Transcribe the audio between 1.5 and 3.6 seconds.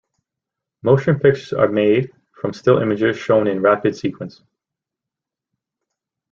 are made from still images shown